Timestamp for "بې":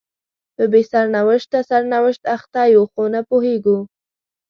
0.71-0.81